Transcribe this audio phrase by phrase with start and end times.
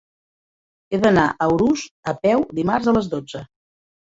[0.95, 3.45] He d'anar a Urús a peu dimarts a les dotze.